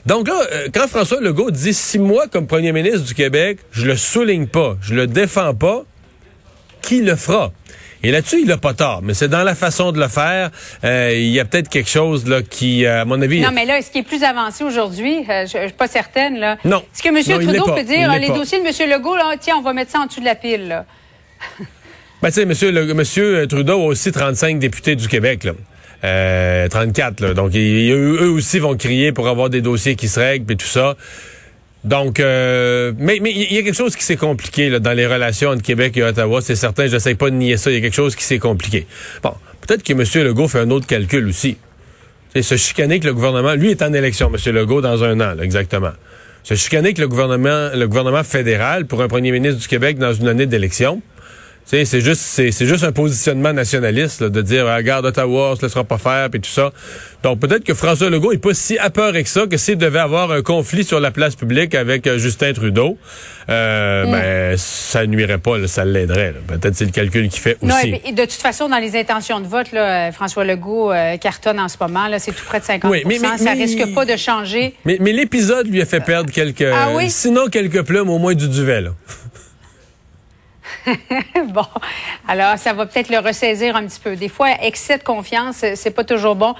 Donc 0.06 0.26
là, 0.26 0.40
euh, 0.52 0.68
quand 0.74 0.88
François 0.88 1.20
Legault 1.20 1.52
dit 1.52 1.72
six 1.72 1.98
mois 2.00 2.26
comme 2.26 2.46
premier 2.46 2.72
ministre 2.72 3.06
du 3.06 3.14
Québec, 3.14 3.58
je 3.70 3.86
le 3.86 3.96
souligne 3.96 4.46
pas, 4.46 4.76
je 4.80 4.94
le 4.94 5.06
défends 5.06 5.54
pas, 5.54 5.84
qui 6.82 7.00
le 7.00 7.16
fera? 7.16 7.52
Et 8.04 8.10
là-dessus, 8.10 8.40
il 8.42 8.46
n'a 8.46 8.56
pas 8.58 8.74
tort, 8.74 9.00
mais 9.02 9.14
c'est 9.14 9.28
dans 9.28 9.42
la 9.42 9.54
façon 9.54 9.90
de 9.92 9.98
le 9.98 10.08
faire. 10.08 10.50
Euh, 10.84 11.10
il 11.14 11.30
y 11.30 11.40
a 11.40 11.44
peut-être 11.44 11.68
quelque 11.68 11.88
chose 11.90 12.28
là 12.28 12.42
qui, 12.42 12.84
euh, 12.84 13.02
à 13.02 13.04
mon 13.04 13.20
avis, 13.20 13.40
Non, 13.40 13.50
mais 13.52 13.64
là, 13.64 13.78
est-ce 13.78 13.90
qu'il 13.90 14.02
est 14.02 14.04
plus 14.04 14.22
avancé 14.22 14.62
aujourd'hui? 14.62 15.18
Euh, 15.28 15.46
je 15.50 15.58
ne 15.58 15.62
suis 15.68 15.72
pas 15.76 15.88
certaine. 15.88 16.38
Là. 16.38 16.58
Non. 16.64 16.78
Est-ce 16.94 17.02
que 17.02 17.08
M. 17.08 17.14
Non, 17.14 17.46
Trudeau 17.62 17.74
peut 17.74 17.82
dire, 17.84 18.12
les 18.20 18.28
pas. 18.28 18.34
dossiers 18.34 18.60
de 18.62 18.66
M. 18.66 18.90
Legault, 18.90 19.16
là, 19.16 19.34
tiens, 19.40 19.56
on 19.58 19.62
va 19.62 19.72
mettre 19.72 19.90
ça 19.90 20.00
en 20.00 20.06
dessous 20.06 20.20
de 20.20 20.24
la 20.26 20.34
pile? 20.34 20.68
Là. 20.68 20.84
Ben, 22.22 22.30
tu 22.30 22.36
sais, 22.36 22.46
monsieur, 22.46 22.70
le- 22.70 22.94
monsieur 22.94 23.46
Trudeau 23.46 23.82
a 23.82 23.84
aussi 23.84 24.10
35 24.10 24.58
députés 24.58 24.96
du 24.96 25.08
Québec, 25.08 25.44
là. 25.44 25.52
Euh, 26.04 26.68
34, 26.68 27.20
là. 27.20 27.34
Donc, 27.34 27.52
ils- 27.54 27.90
eux 27.92 28.30
aussi 28.30 28.58
vont 28.60 28.76
crier 28.78 29.12
pour 29.12 29.28
avoir 29.28 29.50
des 29.50 29.60
dossiers 29.60 29.94
qui 29.94 30.08
se 30.08 30.20
règlent 30.20 30.50
et 30.50 30.56
tout 30.56 30.64
ça. 30.66 30.96
Donc, 31.84 32.18
euh, 32.18 32.92
mais 32.98 33.18
il 33.18 33.52
y 33.52 33.58
a 33.58 33.62
quelque 33.62 33.76
chose 33.76 33.94
qui 33.94 34.04
s'est 34.04 34.16
compliqué 34.16 34.80
dans 34.80 34.92
les 34.92 35.06
relations 35.06 35.50
entre 35.50 35.62
Québec 35.62 35.96
et 35.96 36.02
Ottawa. 36.02 36.40
C'est 36.40 36.56
certain, 36.56 36.86
j'essaie 36.86 37.14
pas 37.14 37.30
de 37.30 37.36
nier 37.36 37.58
ça. 37.58 37.70
Il 37.70 37.74
y 37.74 37.76
a 37.76 37.80
quelque 37.80 37.94
chose 37.94 38.16
qui 38.16 38.24
s'est 38.24 38.38
compliqué. 38.38 38.86
Bon, 39.22 39.34
peut-être 39.60 39.82
que 39.82 39.92
M. 39.92 40.26
Legault 40.26 40.48
fait 40.48 40.60
un 40.60 40.70
autre 40.70 40.86
calcul 40.86 41.26
aussi. 41.28 41.58
C'est 42.32 42.42
se 42.42 42.56
chicaner 42.56 43.00
que 43.00 43.06
le 43.06 43.14
gouvernement, 43.14 43.54
lui 43.54 43.70
est 43.70 43.82
en 43.82 43.92
élection, 43.92 44.32
M. 44.32 44.54
Legault, 44.54 44.80
dans 44.80 45.04
un 45.04 45.20
an, 45.20 45.34
là, 45.34 45.44
exactement. 45.44 45.92
Se 46.42 46.54
chicaner 46.54 46.94
que 46.94 47.00
le 47.00 47.08
gouvernement, 47.08 47.70
le 47.74 47.86
gouvernement 47.86 48.24
fédéral, 48.24 48.86
pour 48.86 49.02
un 49.02 49.08
premier 49.08 49.30
ministre 49.30 49.60
du 49.60 49.68
Québec 49.68 49.98
dans 49.98 50.12
une 50.12 50.28
année 50.28 50.46
d'élection, 50.46 50.96
sais, 50.96 51.13
c'est 51.66 52.00
juste, 52.00 52.20
c'est, 52.20 52.52
juste 52.66 52.84
un 52.84 52.92
positionnement 52.92 53.52
nationaliste 53.52 54.20
là, 54.20 54.28
de 54.28 54.42
dire, 54.42 54.66
ah, 54.68 54.76
regarde, 54.76 55.06
Ottawa, 55.06 55.50
on 55.52 55.56
se 55.56 55.62
laissera 55.62 55.82
pas 55.84 55.98
faire, 55.98 56.28
puis 56.30 56.40
tout 56.40 56.50
ça. 56.50 56.72
Donc 57.22 57.40
peut-être 57.40 57.64
que 57.64 57.72
François 57.74 58.10
Legault 58.10 58.32
est 58.32 58.38
pas 58.38 58.52
si 58.52 58.78
apeuré 58.78 59.22
que 59.24 59.30
ça, 59.30 59.46
que 59.46 59.56
s'il 59.56 59.78
devait 59.78 59.98
avoir 59.98 60.30
un 60.30 60.42
conflit 60.42 60.84
sur 60.84 61.00
la 61.00 61.10
place 61.10 61.34
publique 61.36 61.74
avec 61.74 62.06
euh, 62.06 62.18
Justin 62.18 62.52
Trudeau, 62.52 62.98
euh, 63.48 64.04
ben, 64.04 64.56
ça 64.58 65.06
nuirait 65.06 65.38
pas, 65.38 65.56
là, 65.58 65.66
ça 65.66 65.84
l'aiderait. 65.86 66.34
Peut-être 66.46 66.74
c'est 66.76 66.84
le 66.84 66.90
calcul 66.90 67.28
qu'il 67.28 67.40
fait 67.40 67.56
Non, 67.62 67.74
aussi. 67.74 67.88
et, 67.88 67.98
puis, 67.98 68.12
de 68.12 68.22
toute 68.22 68.32
façon, 68.32 68.68
dans 68.68 68.78
les 68.78 68.96
intentions 68.98 69.40
de 69.40 69.46
vote, 69.46 69.72
là, 69.72 70.08
euh, 70.08 70.12
François 70.12 70.44
Legault 70.44 70.92
euh, 70.92 71.16
cartonne 71.16 71.58
en 71.60 71.68
ce 71.68 71.76
moment. 71.80 72.08
Là, 72.08 72.18
c'est 72.18 72.32
tout 72.32 72.44
près 72.46 72.60
de 72.60 72.64
50% 72.64 72.88
Oui, 72.90 73.02
mais- 73.06 73.18
mais- 73.18 73.38
Ça 73.38 73.54
mais- 73.54 73.64
risque 73.64 73.94
pas 73.94 74.04
de 74.04 74.16
changer. 74.16 74.74
Mais, 74.84 74.98
mais 75.00 75.12
l'épisode 75.12 75.66
lui 75.66 75.80
a 75.82 75.86
fait 75.86 76.00
perdre 76.00 76.30
quelques, 76.30 76.62
Ah 76.62 76.90
oui? 76.94 77.10
sinon 77.10 77.46
quelques 77.48 77.82
plumes, 77.82 78.10
au 78.10 78.18
moins 78.18 78.34
du 78.34 78.48
duvet. 78.48 78.82
Là. 78.82 78.90
bon, 81.46 81.66
alors 82.28 82.58
ça 82.58 82.72
va 82.72 82.86
peut-être 82.86 83.10
le 83.10 83.18
ressaisir 83.18 83.76
un 83.76 83.86
petit 83.86 84.00
peu. 84.00 84.16
Des 84.16 84.28
fois, 84.28 84.50
excès 84.62 84.98
de 84.98 85.02
confiance, 85.02 85.64
c'est 85.74 85.94
pas 85.94 86.04
toujours 86.04 86.34
bon. 86.34 86.54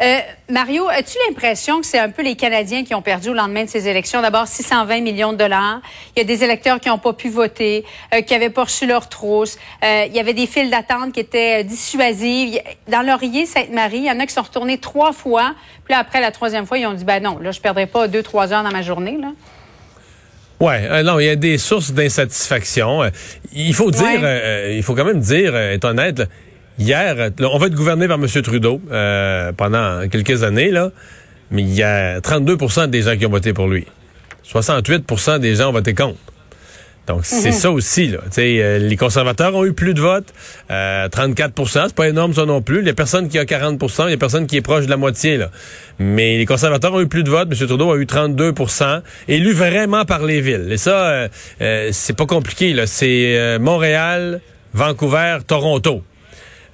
Euh, 0.00 0.18
Mario, 0.50 0.88
as-tu 0.88 1.16
l'impression 1.28 1.80
que 1.80 1.86
c'est 1.86 2.00
un 2.00 2.10
peu 2.10 2.22
les 2.22 2.34
Canadiens 2.34 2.82
qui 2.82 2.94
ont 2.94 3.02
perdu 3.02 3.28
au 3.28 3.34
lendemain 3.34 3.64
de 3.64 3.68
ces 3.68 3.86
élections? 3.86 4.20
D'abord, 4.22 4.48
620 4.48 5.00
millions 5.00 5.32
de 5.32 5.38
dollars. 5.38 5.80
Il 6.16 6.18
y 6.18 6.22
a 6.22 6.24
des 6.24 6.42
électeurs 6.42 6.80
qui 6.80 6.88
n'ont 6.88 6.98
pas 6.98 7.12
pu 7.12 7.28
voter, 7.28 7.84
euh, 8.12 8.20
qui 8.20 8.32
n'avaient 8.32 8.50
pas 8.50 8.64
reçu 8.64 8.86
leur 8.86 9.08
trousse. 9.08 9.56
Euh, 9.84 10.06
il 10.08 10.14
y 10.14 10.18
avait 10.18 10.34
des 10.34 10.48
files 10.48 10.68
d'attente 10.68 11.12
qui 11.12 11.20
étaient 11.20 11.60
euh, 11.60 11.62
dissuasives. 11.62 12.60
Dans 12.88 13.02
Laurier, 13.02 13.46
Sainte-Marie, 13.46 13.98
il 13.98 14.06
y 14.06 14.10
en 14.10 14.18
a 14.18 14.26
qui 14.26 14.34
sont 14.34 14.42
retournés 14.42 14.78
trois 14.78 15.12
fois. 15.12 15.54
Puis 15.84 15.92
là, 15.92 16.00
après 16.00 16.20
la 16.20 16.32
troisième 16.32 16.66
fois, 16.66 16.78
ils 16.78 16.86
ont 16.86 16.94
dit, 16.94 17.04
ben 17.04 17.22
non, 17.22 17.38
là, 17.38 17.52
je 17.52 17.60
perdrai 17.60 17.86
pas 17.86 18.08
deux, 18.08 18.22
trois 18.24 18.52
heures 18.52 18.64
dans 18.64 18.72
ma 18.72 18.82
journée, 18.82 19.16
là. 19.20 19.28
Ouais, 20.64 20.88
euh, 20.90 21.02
non, 21.02 21.18
il 21.20 21.26
y 21.26 21.28
a 21.28 21.36
des 21.36 21.58
sources 21.58 21.92
d'insatisfaction. 21.92 23.02
Euh, 23.02 23.10
il 23.54 23.74
faut 23.74 23.90
dire, 23.90 24.02
Ouais. 24.02 24.20
euh, 24.22 24.74
il 24.76 24.82
faut 24.82 24.94
quand 24.94 25.04
même 25.04 25.20
dire, 25.20 25.54
être 25.56 25.84
honnête, 25.84 26.18
là, 26.20 26.26
hier, 26.78 27.14
là, 27.16 27.30
on 27.52 27.58
va 27.58 27.66
être 27.66 27.74
gouverné 27.74 28.08
par 28.08 28.16
M. 28.18 28.26
Trudeau 28.42 28.80
euh, 28.90 29.52
pendant 29.52 30.08
quelques 30.08 30.42
années, 30.42 30.70
là, 30.70 30.90
mais 31.50 31.62
il 31.62 31.74
y 31.74 31.82
a 31.82 32.20
32% 32.20 32.88
des 32.88 33.02
gens 33.02 33.16
qui 33.16 33.26
ont 33.26 33.30
voté 33.30 33.52
pour 33.52 33.68
lui. 33.68 33.86
68% 34.50 35.38
des 35.38 35.56
gens 35.56 35.68
ont 35.70 35.72
voté 35.72 35.94
contre. 35.94 36.18
Donc, 37.06 37.20
c'est 37.24 37.52
ça 37.52 37.70
aussi, 37.70 38.08
là. 38.08 38.18
Euh, 38.38 38.78
les 38.78 38.96
conservateurs 38.96 39.54
ont 39.54 39.64
eu 39.64 39.74
plus 39.74 39.92
de 39.92 40.00
votes. 40.00 40.32
Euh, 40.70 41.08
34% 41.08 41.84
c'est 41.86 41.94
pas 41.94 42.08
énorme 42.08 42.32
ça 42.32 42.46
non 42.46 42.62
plus. 42.62 42.80
Il 42.80 42.86
y 42.86 42.90
a 42.90 42.94
personne 42.94 43.28
qui 43.28 43.38
a 43.38 43.44
40% 43.44 44.06
il 44.06 44.10
y 44.10 44.14
a 44.14 44.16
personne 44.16 44.46
qui 44.46 44.56
est 44.56 44.62
proche 44.62 44.86
de 44.86 44.90
la 44.90 44.96
moitié, 44.96 45.36
là. 45.36 45.50
Mais 45.98 46.38
les 46.38 46.46
conservateurs 46.46 46.94
ont 46.94 47.00
eu 47.00 47.06
plus 47.06 47.22
de 47.22 47.30
votes. 47.30 47.48
M. 47.50 47.66
Trudeau 47.66 47.92
a 47.92 47.96
eu 47.96 48.04
32% 48.04 49.02
élu 49.28 49.52
vraiment 49.52 50.04
par 50.04 50.24
les 50.24 50.40
villes. 50.40 50.68
Et 50.70 50.76
ça, 50.76 51.06
euh, 51.06 51.28
euh, 51.60 51.90
c'est 51.92 52.16
pas 52.16 52.26
compliqué, 52.26 52.72
là. 52.72 52.86
C'est 52.86 53.36
euh, 53.36 53.58
Montréal, 53.58 54.40
Vancouver, 54.72 55.38
Toronto. 55.46 56.02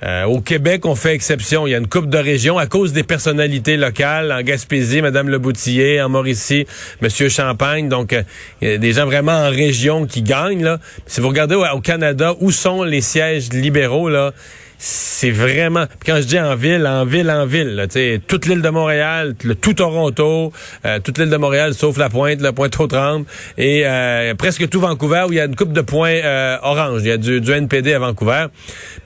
Euh, 0.02 0.24
au 0.24 0.40
Québec, 0.40 0.86
on 0.86 0.94
fait 0.94 1.14
exception. 1.14 1.66
Il 1.66 1.70
y 1.70 1.74
a 1.74 1.78
une 1.78 1.86
coupe 1.88 2.08
de 2.08 2.18
régions 2.18 2.58
à 2.58 2.66
cause 2.66 2.92
des 2.92 3.02
personnalités 3.02 3.76
locales. 3.76 4.32
En 4.32 4.42
Gaspésie, 4.42 5.02
Mme 5.02 5.28
Leboutillier. 5.28 6.00
En 6.00 6.08
Mauricie, 6.08 6.66
M. 7.02 7.28
Champagne. 7.28 7.88
Donc, 7.88 8.12
euh, 8.12 8.22
il 8.62 8.68
y 8.68 8.72
a 8.72 8.78
des 8.78 8.92
gens 8.92 9.06
vraiment 9.06 9.32
en 9.32 9.50
région 9.50 10.06
qui 10.06 10.22
gagnent. 10.22 10.76
Si 11.06 11.20
vous 11.20 11.28
regardez 11.28 11.54
au, 11.54 11.64
au 11.66 11.80
Canada, 11.80 12.34
où 12.40 12.50
sont 12.50 12.82
les 12.82 13.02
sièges 13.02 13.50
libéraux, 13.52 14.08
là, 14.08 14.32
c'est 14.82 15.30
vraiment. 15.30 15.84
Puis 15.86 16.10
quand 16.10 16.16
je 16.16 16.26
dis 16.26 16.40
en 16.40 16.56
ville, 16.56 16.86
en 16.86 17.04
ville, 17.04 17.30
en 17.30 17.44
ville, 17.44 17.86
tu 17.90 17.92
sais, 17.92 18.20
toute 18.26 18.46
l'île 18.46 18.62
de 18.62 18.68
Montréal, 18.70 19.34
le 19.44 19.54
tout 19.54 19.74
Toronto, 19.74 20.54
euh, 20.86 20.98
toute 21.00 21.18
l'île 21.18 21.28
de 21.28 21.36
Montréal, 21.36 21.74
sauf 21.74 21.98
la 21.98 22.08
Pointe, 22.08 22.40
la 22.40 22.54
Pointe 22.54 22.80
aux 22.80 22.86
Trembles, 22.86 23.26
et 23.58 23.82
euh, 23.84 24.34
presque 24.34 24.66
tout 24.70 24.80
Vancouver 24.80 25.26
où 25.28 25.32
il 25.32 25.36
y 25.36 25.40
a 25.40 25.44
une 25.44 25.54
coupe 25.54 25.74
de 25.74 25.82
points 25.82 26.14
euh, 26.24 26.56
orange. 26.62 27.02
Il 27.02 27.08
y 27.08 27.10
a 27.10 27.18
du, 27.18 27.42
du 27.42 27.50
NPD 27.52 27.92
à 27.92 27.98
Vancouver. 27.98 28.46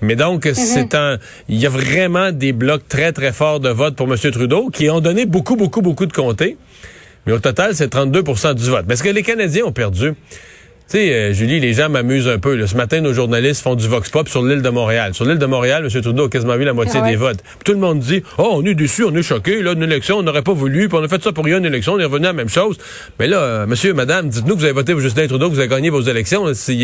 Mais 0.00 0.14
donc, 0.14 0.48
c'est 0.54 0.94
un. 0.94 1.18
Il 1.48 1.56
y 1.56 1.66
a 1.66 1.70
vraiment 1.70 2.30
des 2.30 2.52
blocs 2.52 2.86
très 2.88 3.10
très 3.10 3.32
forts 3.32 3.58
de 3.58 3.70
vote 3.70 3.96
pour 3.96 4.06
M. 4.06 4.16
Trudeau 4.16 4.70
qui 4.70 4.88
ont 4.90 5.00
donné 5.00 5.26
beaucoup 5.26 5.56
beaucoup 5.56 5.82
beaucoup 5.82 6.06
de 6.06 6.12
comtés. 6.12 6.56
Mais 7.26 7.32
au 7.32 7.40
total, 7.40 7.74
c'est 7.74 7.92
32% 7.92 8.54
du 8.54 8.70
vote. 8.70 8.84
Mais 8.86 8.94
est-ce 8.94 9.02
que 9.02 9.08
les 9.08 9.22
Canadiens 9.24 9.64
ont 9.64 9.72
perdu? 9.72 10.12
Tu 10.86 10.98
sais, 10.98 11.14
euh, 11.14 11.32
Julie, 11.32 11.60
les 11.60 11.72
gens 11.72 11.88
m'amusent 11.88 12.28
un 12.28 12.38
peu. 12.38 12.54
Là. 12.56 12.66
Ce 12.66 12.76
matin, 12.76 13.00
nos 13.00 13.14
journalistes 13.14 13.62
font 13.62 13.74
du 13.74 13.88
vox 13.88 14.10
pop 14.10 14.28
sur 14.28 14.44
l'île 14.44 14.60
de 14.60 14.68
Montréal. 14.68 15.14
Sur 15.14 15.24
l'île 15.24 15.38
de 15.38 15.46
Montréal, 15.46 15.88
M. 15.90 16.02
Trudeau 16.02 16.26
a 16.26 16.28
quasiment 16.28 16.56
vu 16.56 16.64
la 16.64 16.74
moitié 16.74 17.00
Ah 17.00 17.04
ouais. 17.04 17.10
des 17.12 17.16
votes. 17.16 17.38
Puis 17.42 17.58
tout 17.64 17.72
le 17.72 17.78
monde 17.78 18.00
dit, 18.00 18.22
oh, 18.36 18.50
on 18.56 18.64
est 18.66 18.74
déçu, 18.74 19.02
on 19.02 19.14
est 19.16 19.22
choqué. 19.22 19.62
Là, 19.62 19.72
une 19.72 19.82
élection, 19.82 20.18
on 20.18 20.22
n'aurait 20.22 20.42
pas 20.42 20.52
voulu. 20.52 20.90
Puis 20.90 20.98
on 21.00 21.02
a 21.02 21.08
fait 21.08 21.22
ça 21.24 21.32
pour 21.32 21.46
rien, 21.46 21.56
une 21.56 21.64
élection, 21.64 21.94
on 21.94 21.98
est 21.98 22.04
revenu 22.04 22.26
à 22.26 22.28
la 22.28 22.32
même 22.34 22.50
chose. 22.50 22.76
Mais 23.18 23.26
là, 23.26 23.38
euh, 23.38 23.66
monsieur, 23.66 23.94
madame, 23.94 24.28
dites-nous 24.28 24.54
que 24.56 24.58
vous 24.58 24.64
avez 24.64 24.74
voté 24.74 24.92
pour 24.92 25.00
Justin 25.00 25.26
Trudeau, 25.26 25.48
que 25.48 25.54
vous 25.54 25.58
avez 25.60 25.68
gagné 25.70 25.88
vos 25.88 26.02
élections. 26.02 26.52
C'est, 26.52 26.76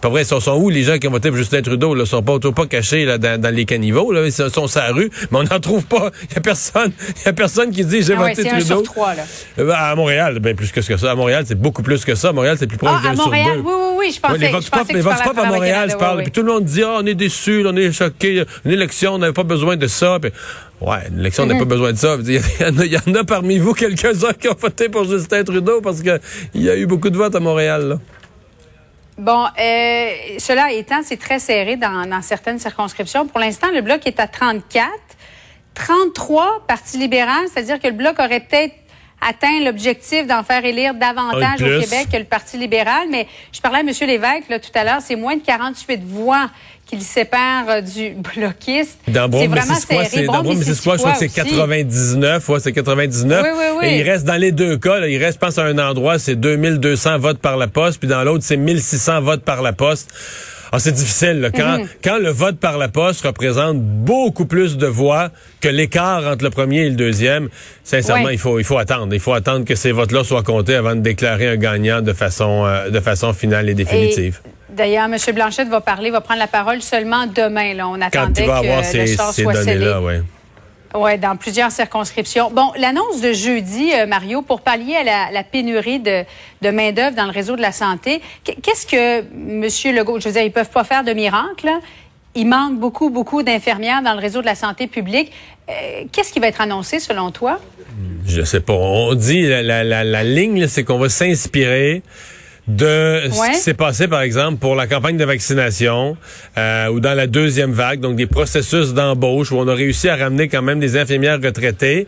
pas 0.00 0.08
vrai, 0.10 0.22
ils 0.22 0.24
sont, 0.24 0.38
sont 0.38 0.54
où 0.56 0.70
les 0.70 0.84
gens 0.84 0.98
qui 0.98 1.08
ont 1.08 1.10
voté 1.10 1.30
pour 1.30 1.38
Justin 1.38 1.60
Trudeau? 1.62 1.96
Ils 1.96 2.06
sont 2.06 2.22
pas, 2.22 2.34
autour- 2.34 2.54
pas 2.54 2.66
cachés 2.66 3.04
là, 3.04 3.18
dans, 3.18 3.40
dans 3.40 3.52
les 3.52 3.64
caniveaux. 3.64 4.12
Là. 4.12 4.26
Ils 4.26 4.32
sont 4.32 4.68
sur 4.68 4.80
la 4.80 4.92
rue, 4.92 5.10
mais 5.32 5.38
on 5.38 5.42
n'en 5.42 5.58
trouve 5.58 5.84
pas. 5.86 6.12
Il 6.30 6.34
y 6.36 6.38
a 6.38 6.40
personne. 6.40 6.92
Il 7.22 7.26
y 7.26 7.28
a 7.28 7.32
personne 7.32 7.72
qui 7.72 7.84
dit, 7.84 8.00
j'ai 8.02 8.14
Ah 8.16 8.22
ouais, 8.22 8.30
voté 8.30 8.42
c'est 8.42 8.48
un 8.50 8.58
Trudeau. 8.60 8.66
sur 8.76 8.82
trois, 8.84 9.14
là. 9.16 9.22
Euh, 9.58 9.72
À 9.74 9.94
Montréal, 9.96 10.38
ben 10.38 10.54
plus 10.54 10.70
que 10.70 10.80
ça. 10.82 11.10
À 11.10 11.14
Montréal, 11.16 11.42
c'est 11.48 11.58
beaucoup 11.60 11.82
plus 11.82 12.04
que 12.04 12.14
ça. 12.14 12.28
À 12.28 12.32
Montréal, 12.32 12.54
c'est 12.60 12.68
plus 12.68 12.78
proche 12.78 12.90
Ah, 12.94 13.07
à 13.10 13.14
Montréal, 13.14 13.58
oui, 13.64 13.72
oui, 13.72 13.94
oui, 13.98 14.12
je 14.14 14.20
pensais, 14.20 14.32
Ouais, 14.34 14.38
les 14.38 14.48
Vox 14.52 14.70
Pop, 14.70 14.86
les 14.88 15.00
Vox 15.00 15.22
Pop 15.22 15.38
à 15.38 15.44
Montréal, 15.44 15.88
je 15.90 15.96
parle. 15.96 16.22
Puis 16.22 16.32
tout 16.32 16.42
le 16.42 16.52
monde 16.52 16.64
dit, 16.64 16.82
ah, 16.82 16.96
on 17.00 17.06
est 17.06 17.14
déçus, 17.14 17.64
on 17.66 17.76
est 17.76 17.92
choqués. 17.92 18.44
Une 18.64 18.70
élection, 18.72 19.14
on 19.14 19.18
n'avait 19.18 19.32
pas 19.32 19.42
besoin 19.42 19.76
de 19.76 19.86
ça. 19.86 20.18
Puis, 20.20 20.30
ouais, 20.80 20.98
une 21.10 21.20
élection, 21.20 21.44
on 21.44 21.46
n'a 21.46 21.58
pas 21.58 21.64
besoin 21.64 21.92
de 21.92 21.98
ça. 21.98 22.16
Il 22.24 22.34
y, 22.34 22.38
en 22.64 22.78
a- 22.78 22.84
il 22.84 22.92
y 22.92 22.96
en 22.96 23.14
a 23.14 23.24
parmi 23.24 23.58
vous 23.58 23.72
quelques-uns 23.74 24.32
qui 24.32 24.48
ont 24.48 24.56
voté 24.58 24.88
pour 24.88 25.04
Justin 25.04 25.44
Trudeau 25.44 25.80
parce 25.80 26.02
qu'il 26.02 26.20
y 26.54 26.70
a 26.70 26.76
eu 26.76 26.86
beaucoup 26.86 27.10
de 27.10 27.16
votes 27.16 27.34
à 27.34 27.40
Montréal. 27.40 27.88
Là. 27.88 27.98
Bon, 29.18 29.44
euh, 29.46 30.08
cela 30.38 30.70
étant, 30.72 31.00
c'est 31.02 31.16
très 31.16 31.40
serré 31.40 31.76
dans, 31.76 32.08
dans 32.08 32.22
certaines 32.22 32.60
circonscriptions. 32.60 33.26
Pour 33.26 33.40
l'instant, 33.40 33.66
le 33.74 33.80
bloc 33.80 34.06
est 34.06 34.20
à 34.20 34.28
34. 34.28 34.86
33 35.74 36.64
Parti 36.66 36.98
libéral, 36.98 37.46
c'est-à-dire 37.52 37.78
que 37.80 37.86
le 37.88 37.94
bloc 37.94 38.18
aurait 38.18 38.40
peut-être 38.40 38.74
atteint 39.26 39.60
l'objectif 39.64 40.26
d'en 40.26 40.42
faire 40.42 40.64
élire 40.64 40.94
davantage 40.94 41.62
au. 41.62 41.80
Québec 41.80 42.08
que 42.12 42.16
le 42.16 42.24
Parti 42.24 42.56
libéral. 42.56 43.08
Mais 43.10 43.26
je 43.52 43.60
parlais 43.60 43.78
à 43.78 43.80
M. 43.80 43.88
Lévesque 43.88 44.48
là, 44.48 44.58
tout 44.58 44.70
à 44.74 44.84
l'heure, 44.84 45.00
c'est 45.00 45.16
moins 45.16 45.36
de 45.36 45.42
48 45.42 46.02
voix 46.04 46.48
qui 46.86 46.96
le 46.96 47.02
séparent 47.02 47.68
euh, 47.68 47.80
du 47.80 48.10
bloquiste. 48.34 48.98
Dans 49.08 49.30
c'est 49.30 49.46
vraiment 49.46 49.74
serré. 49.74 50.08
c'est 50.10 50.24
dans 50.24 50.42
Brome, 50.42 50.58
Missisquoi, 50.58 50.96
je 50.96 51.00
crois 51.00 51.12
que 51.12 51.18
c'est 51.18 51.26
aussi. 51.26 51.34
99. 51.34 52.48
Ouais, 52.48 52.60
c'est 52.60 52.72
99. 52.72 53.42
Oui, 53.42 53.50
oui, 53.54 53.64
oui. 53.80 53.86
Et 53.86 53.98
il 53.98 54.02
reste 54.02 54.24
dans 54.24 54.40
les 54.40 54.52
deux 54.52 54.78
cas, 54.78 54.98
là, 54.98 55.08
il 55.08 55.22
reste, 55.22 55.34
je 55.34 55.46
pense, 55.46 55.58
à 55.58 55.64
un 55.64 55.78
endroit, 55.78 56.18
c'est 56.18 56.36
2200 56.36 57.18
votes 57.18 57.38
par 57.38 57.56
la 57.56 57.66
poste, 57.66 57.98
puis 57.98 58.08
dans 58.08 58.24
l'autre, 58.24 58.44
c'est 58.44 58.56
1600 58.56 59.20
votes 59.20 59.42
par 59.42 59.60
la 59.60 59.72
poste. 59.72 60.12
Ah, 60.72 60.78
c'est 60.78 60.92
difficile. 60.92 61.40
Là. 61.40 61.50
Quand, 61.50 61.78
Mhm. 61.78 61.88
quand 62.04 62.18
le 62.18 62.30
vote 62.30 62.58
par 62.58 62.78
la 62.78 62.88
poste 62.88 63.24
représente 63.26 63.78
beaucoup 63.80 64.46
plus 64.46 64.76
de 64.76 64.86
voix 64.86 65.30
que 65.60 65.68
l'écart 65.68 66.26
entre 66.26 66.44
le 66.44 66.50
premier 66.50 66.86
et 66.86 66.90
le 66.90 66.96
deuxième, 66.96 67.48
sincèrement, 67.84 68.24
Ouais. 68.26 68.34
il 68.34 68.38
faut 68.38 68.58
il 68.58 68.64
faut 68.64 68.78
attendre. 68.78 69.12
Il 69.14 69.20
faut 69.20 69.32
attendre 69.32 69.64
que 69.64 69.74
ces 69.74 69.92
votes-là 69.92 70.24
soient 70.24 70.42
comptés 70.42 70.74
avant 70.74 70.94
de 70.94 71.00
déclarer 71.00 71.48
un 71.48 71.56
gagnant 71.56 72.02
de 72.02 72.12
façon 72.12 72.64
euh, 72.66 72.90
de 72.90 73.00
façon 73.00 73.32
finale 73.32 73.68
et 73.68 73.74
définitive. 73.74 74.40
D'ailleurs, 74.70 75.06
M. 75.06 75.16
Blanchette 75.34 75.68
va 75.68 75.80
parler, 75.80 76.10
va 76.10 76.20
prendre 76.20 76.40
la 76.40 76.46
parole 76.46 76.82
seulement 76.82 77.26
demain. 77.26 77.74
Là. 77.74 77.88
On 77.88 77.94
Quand 77.94 78.02
attendait 78.02 78.42
il 78.42 78.46
va 78.46 78.60
que 78.60 78.66
avoir 78.66 78.84
ces, 78.84 79.44
données-là, 79.44 80.00
ouais. 80.02 80.22
Oui, 80.94 81.18
dans 81.18 81.36
plusieurs 81.36 81.70
circonscriptions. 81.70 82.50
Bon, 82.50 82.72
l'annonce 82.78 83.20
de 83.20 83.32
jeudi, 83.32 83.90
euh, 83.94 84.06
Mario, 84.06 84.40
pour 84.40 84.62
pallier 84.62 84.96
à 84.96 85.30
la, 85.30 85.44
pénurie 85.44 86.00
de, 86.00 86.24
main-d'œuvre 86.70 87.14
dans 87.14 87.26
le 87.26 87.30
réseau 87.30 87.56
de 87.56 87.60
la 87.62 87.72
santé, 87.72 88.22
qu- 88.42 88.54
qu'est-ce 88.62 88.86
que 88.86 89.20
M. 89.20 89.94
Legault, 89.94 90.18
je 90.18 90.28
veux 90.28 90.32
dire, 90.32 90.42
ils 90.42 90.52
peuvent 90.52 90.70
pas 90.70 90.84
faire 90.84 91.04
de 91.04 91.12
miracle. 91.12 91.66
là? 91.66 91.80
Il 92.34 92.46
manque 92.46 92.78
beaucoup, 92.78 93.10
beaucoup 93.10 93.42
d'infirmières 93.42 94.00
dans 94.02 94.14
le 94.14 94.20
réseau 94.20 94.40
de 94.40 94.46
la 94.46 94.54
santé 94.54 94.86
publique. 94.86 95.32
Euh, 95.68 96.04
qu'est-ce 96.10 96.32
qui 96.32 96.40
va 96.40 96.46
être 96.46 96.60
annoncé 96.60 97.00
selon 97.00 97.30
toi? 97.30 97.58
Je 98.26 98.42
sais 98.42 98.60
pas. 98.60 98.74
On 98.74 99.14
dit 99.14 99.42
la, 99.46 100.24
ligne, 100.24 100.66
c'est 100.68 100.84
qu'on 100.84 100.98
va 100.98 101.08
s'inspirer 101.08 102.02
de 102.68 103.22
ce 103.30 103.36
qui 103.52 103.58
s'est 103.58 103.74
passé, 103.74 104.08
par 104.08 104.20
exemple, 104.20 104.58
pour 104.58 104.74
la 104.76 104.86
campagne 104.86 105.16
de 105.16 105.24
vaccination 105.24 106.16
euh, 106.58 106.88
ou 106.88 107.00
dans 107.00 107.14
la 107.14 107.26
deuxième 107.26 107.72
vague, 107.72 108.00
donc 108.00 108.16
des 108.16 108.26
processus 108.26 108.92
d'embauche 108.92 109.50
où 109.52 109.56
on 109.56 109.66
a 109.68 109.74
réussi 109.74 110.08
à 110.08 110.16
ramener 110.16 110.48
quand 110.48 110.62
même 110.62 110.78
des 110.78 110.96
infirmières 110.98 111.40
retraitées. 111.42 112.06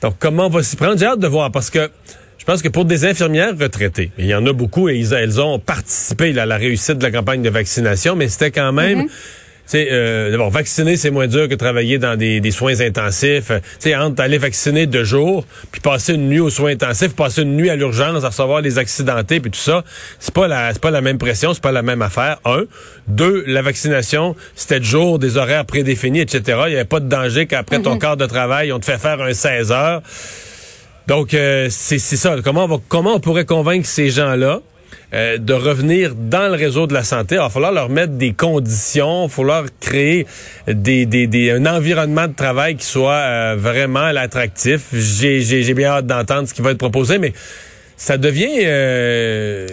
Donc, 0.00 0.14
comment 0.18 0.46
on 0.46 0.50
va 0.50 0.62
s'y 0.62 0.76
prendre? 0.76 0.98
J'ai 0.98 1.04
hâte 1.06 1.20
de 1.20 1.26
voir 1.26 1.50
parce 1.52 1.68
que 1.68 1.90
je 2.38 2.44
pense 2.46 2.62
que 2.62 2.68
pour 2.68 2.86
des 2.86 3.04
infirmières 3.04 3.52
retraitées, 3.58 4.10
il 4.16 4.24
y 4.24 4.34
en 4.34 4.46
a 4.46 4.52
beaucoup 4.54 4.88
et 4.88 4.96
ils- 4.96 5.12
elles 5.12 5.38
ont 5.40 5.58
participé 5.58 6.32
là, 6.32 6.42
à 6.44 6.46
la 6.46 6.56
réussite 6.56 6.96
de 6.96 7.02
la 7.04 7.10
campagne 7.10 7.42
de 7.42 7.50
vaccination, 7.50 8.16
mais 8.16 8.28
c'était 8.28 8.50
quand 8.50 8.72
même... 8.72 9.06
Tu 9.06 9.12
sais, 9.70 9.88
euh, 9.90 10.30
d'abord, 10.30 10.50
vacciner, 10.50 10.96
c'est 10.96 11.10
moins 11.10 11.26
dur 11.26 11.48
que 11.48 11.54
travailler 11.54 11.98
dans 11.98 12.16
des, 12.16 12.40
des 12.40 12.50
soins 12.50 12.80
intensifs. 12.80 13.50
Euh, 13.50 13.60
Tu 13.80 13.90
sais, 13.90 13.96
entre 13.96 14.22
aller 14.22 14.38
vacciner 14.38 14.86
deux 14.86 15.04
jours, 15.04 15.44
puis 15.70 15.80
passer 15.80 16.14
une 16.14 16.28
nuit 16.28 16.40
aux 16.40 16.50
soins 16.50 16.72
intensifs, 16.72 17.14
passer 17.14 17.42
une 17.42 17.56
nuit 17.56 17.70
à 17.70 17.76
l'urgence, 17.76 18.24
à 18.24 18.28
recevoir 18.28 18.60
les 18.60 18.78
accidentés, 18.78 19.40
puis 19.40 19.50
tout 19.50 19.58
ça, 19.58 19.84
c'est 20.18 20.34
pas 20.34 20.48
la, 20.48 20.72
c'est 20.72 20.82
pas 20.82 20.90
la 20.90 21.00
même 21.00 21.18
pression, 21.18 21.54
c'est 21.54 21.62
pas 21.62 21.72
la 21.72 21.82
même 21.82 22.02
affaire. 22.02 22.38
Un. 22.44 22.64
Deux, 23.08 23.44
la 23.46 23.62
vaccination, 23.62 24.36
c'était 24.54 24.80
de 24.80 24.84
jour, 24.84 25.18
des 25.18 25.36
horaires 25.36 25.64
prédéfinis, 25.64 26.20
etc. 26.20 26.58
Il 26.66 26.72
y 26.72 26.76
avait 26.76 26.84
pas 26.84 27.00
de 27.00 27.08
danger 27.08 27.46
qu'après 27.46 27.80
ton 27.80 27.98
quart 27.98 28.16
de 28.16 28.26
travail, 28.26 28.72
on 28.72 28.80
te 28.80 28.84
fait 28.84 28.98
faire 28.98 29.20
un 29.20 29.32
16 29.32 29.72
heures. 29.72 30.02
Donc, 31.06 31.34
euh, 31.34 31.68
c'est 31.70 31.98
c'est 31.98 32.16
ça. 32.16 32.36
Comment 32.44 32.64
on, 32.64 32.68
va, 32.68 32.76
comment 32.88 33.14
on 33.14 33.20
pourrait 33.20 33.44
convaincre 33.44 33.86
ces 33.86 34.10
gens-là 34.10 34.60
euh, 35.12 35.38
de 35.38 35.52
revenir 35.52 36.14
dans 36.14 36.48
le 36.48 36.54
réseau 36.54 36.86
de 36.86 36.94
la 36.94 37.04
santé? 37.04 37.36
Il 37.36 37.38
va 37.38 37.50
falloir 37.50 37.72
leur 37.72 37.88
mettre 37.88 38.12
des 38.12 38.32
conditions, 38.32 39.24
il 39.24 39.28
va 39.28 39.34
falloir 39.34 39.64
créer 39.80 40.26
des, 40.66 41.06
des, 41.06 41.26
des, 41.26 41.50
un 41.50 41.66
environnement 41.66 42.28
de 42.28 42.34
travail 42.34 42.76
qui 42.76 42.86
soit 42.86 43.12
euh, 43.12 43.56
vraiment 43.58 44.04
attractif. 44.04 44.82
J'ai 44.92 45.74
bien 45.74 45.90
hâte 45.90 46.06
d'entendre 46.06 46.48
ce 46.48 46.54
qui 46.54 46.62
va 46.62 46.70
être 46.72 46.78
proposé, 46.78 47.18
mais 47.18 47.32
ça 48.02 48.16
devient, 48.16 48.48
euh, 48.64 49.66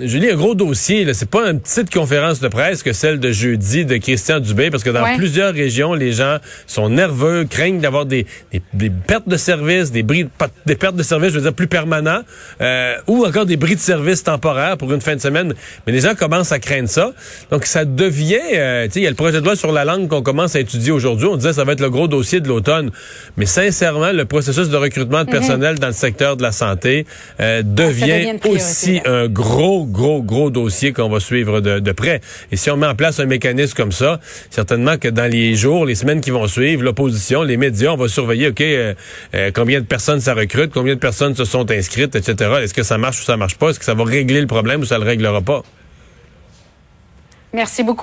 Julie, 0.00 0.30
un 0.30 0.36
gros 0.36 0.54
dossier. 0.54 1.06
C'est 1.12 1.28
pas 1.28 1.50
une 1.50 1.60
petite 1.60 1.92
conférence 1.92 2.40
de 2.40 2.48
presse 2.48 2.82
que 2.82 2.94
celle 2.94 3.20
de 3.20 3.30
jeudi 3.30 3.84
de 3.84 3.98
Christian 3.98 4.40
Dubé, 4.40 4.70
parce 4.70 4.82
que 4.82 4.88
dans 4.88 5.02
Ouais. 5.04 5.18
plusieurs 5.18 5.52
régions, 5.52 5.92
les 5.92 6.12
gens 6.12 6.38
sont 6.66 6.88
nerveux, 6.88 7.44
craignent 7.44 7.80
d'avoir 7.80 8.06
des, 8.06 8.24
des, 8.52 8.62
des 8.72 8.88
pertes 8.88 9.28
de 9.28 9.36
services, 9.36 9.92
des 9.92 10.02
bris, 10.02 10.26
des 10.64 10.76
pertes 10.76 10.96
de 10.96 11.02
services, 11.02 11.32
je 11.32 11.34
veux 11.36 11.42
dire 11.42 11.52
plus 11.52 11.66
permanents, 11.66 12.22
euh, 12.62 12.94
ou 13.06 13.26
encore 13.26 13.44
des 13.44 13.58
bris 13.58 13.74
de 13.74 13.80
services 13.80 14.22
temporaires 14.24 14.78
pour 14.78 14.90
une 14.90 15.02
fin 15.02 15.14
de 15.14 15.20
semaine. 15.20 15.52
Mais 15.86 15.92
les 15.92 16.00
gens 16.00 16.14
commencent 16.14 16.52
à 16.52 16.58
craindre 16.60 16.88
ça. 16.88 17.12
Donc 17.50 17.66
ça 17.66 17.84
devient, 17.84 18.38
euh, 18.54 18.86
tu 18.86 18.92
sais, 18.92 19.00
il 19.00 19.02
y 19.02 19.06
a 19.06 19.10
le 19.10 19.14
projet 19.16 19.40
de 19.42 19.44
loi 19.44 19.56
sur 19.56 19.72
la 19.72 19.84
langue 19.84 20.08
qu'on 20.08 20.22
commence 20.22 20.56
à 20.56 20.60
étudier 20.60 20.90
aujourd'hui. 20.90 21.28
On 21.30 21.36
disait 21.36 21.50
que 21.50 21.56
ça 21.56 21.64
va 21.64 21.72
être 21.72 21.80
le 21.82 21.90
gros 21.90 22.08
dossier 22.08 22.40
de 22.40 22.48
l'automne. 22.48 22.90
Mais 23.36 23.44
sincèrement, 23.44 24.10
le 24.12 24.24
processus 24.24 24.70
de 24.70 24.76
recrutement 24.78 25.22
de 25.24 25.30
personnel 25.30 25.78
dans 25.78 25.88
le 25.88 25.92
secteur 25.92 26.38
de 26.38 26.42
la 26.42 26.50
santé 26.52 27.04
euh, 27.40 27.62
devient, 27.74 28.38
aussi 28.48 29.00
un 29.04 29.28
gros, 29.28 29.84
gros, 29.84 30.22
gros 30.22 30.50
dossier 30.50 30.92
qu'on 30.92 31.08
va 31.08 31.20
suivre 31.20 31.60
de, 31.60 31.80
de 31.80 31.92
près. 31.92 32.20
Et 32.52 32.56
si 32.56 32.70
on 32.70 32.76
met 32.76 32.86
en 32.86 32.94
place 32.94 33.20
un 33.20 33.26
mécanisme 33.26 33.74
comme 33.74 33.92
ça, 33.92 34.20
certainement 34.50 34.96
que 34.96 35.08
dans 35.08 35.30
les 35.30 35.54
jours, 35.54 35.84
les 35.84 35.94
semaines 35.94 36.20
qui 36.20 36.30
vont 36.30 36.46
suivre, 36.46 36.82
l'opposition, 36.82 37.42
les 37.42 37.56
médias, 37.56 37.92
on 37.92 37.96
va 37.96 38.08
surveiller, 38.08 38.48
OK, 38.48 38.60
euh, 38.60 38.94
euh, 39.34 39.50
combien 39.54 39.80
de 39.80 39.86
personnes 39.86 40.20
ça 40.20 40.34
recrute, 40.34 40.72
combien 40.72 40.94
de 40.94 41.00
personnes 41.00 41.34
se 41.34 41.44
sont 41.44 41.70
inscrites, 41.70 42.14
etc. 42.16 42.52
Est-ce 42.62 42.74
que 42.74 42.82
ça 42.82 42.98
marche 42.98 43.20
ou 43.20 43.24
ça 43.24 43.36
marche 43.36 43.56
pas? 43.56 43.70
Est-ce 43.70 43.78
que 43.78 43.84
ça 43.84 43.94
va 43.94 44.04
régler 44.04 44.40
le 44.40 44.46
problème 44.46 44.80
ou 44.80 44.84
ça 44.84 44.98
le 44.98 45.04
réglera 45.04 45.40
pas? 45.40 45.62
Merci 47.54 47.84
beaucoup. 47.84 48.02